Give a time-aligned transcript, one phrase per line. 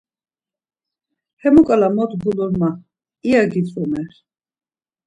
[1.41, 2.69] Hemuǩala mot gulur ma,
[3.27, 4.11] iya gitzumer.